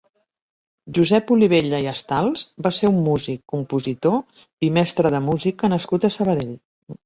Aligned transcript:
Josep 0.97 1.33
Olivella 1.35 1.81
i 1.83 1.89
Astals 1.91 2.47
va 2.69 2.73
ser 2.79 2.91
un 2.95 2.99
músic, 3.09 3.45
compositor 3.57 4.19
i 4.69 4.73
mestre 4.81 5.15
de 5.19 5.23
música 5.31 5.75
nascut 5.79 6.13
a 6.13 6.17
Sabadell. 6.21 6.55